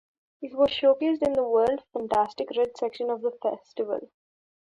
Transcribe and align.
It 0.41 0.55
was 0.57 0.71
showcased 0.71 1.21
in 1.21 1.33
the 1.33 1.43
World 1.43 1.83
Fantastic 1.93 2.47
Red 2.57 2.75
section 2.75 3.11
of 3.11 3.21
the 3.21 3.33
festival. 3.39 4.09